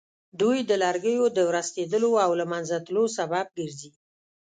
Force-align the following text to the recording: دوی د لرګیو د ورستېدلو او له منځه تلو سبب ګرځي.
دوی 0.39 0.57
د 0.69 0.71
لرګیو 0.83 1.25
د 1.37 1.39
ورستېدلو 1.49 2.11
او 2.25 2.31
له 2.39 2.45
منځه 2.51 2.75
تلو 2.85 3.03
سبب 3.17 3.45
ګرځي. 3.57 3.91